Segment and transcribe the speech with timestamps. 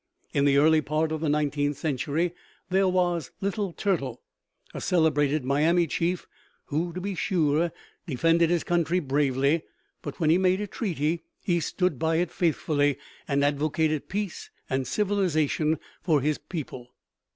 [0.33, 2.33] In the early part of the nineteenth century
[2.71, 4.19] there was Little Turtle,
[4.73, 6.25] a celebrated Miami chief,
[6.65, 7.71] who, to be sure,
[8.07, 9.61] defended his country bravely,
[10.01, 14.87] but when he made a treaty he stood by it faithfully, and advocated peace and
[14.87, 16.95] civilization for his people.